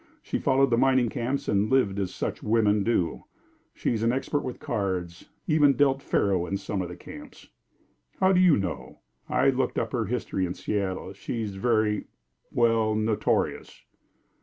[0.23, 3.25] She followed the mining camps and lived as such women do.
[3.75, 7.49] She is an expert with cards she even dealt faro in some of the camps."
[8.19, 11.13] "How do you know?" "I looked up her history in Seattle.
[11.13, 12.05] She is very
[12.51, 13.79] well, notorious."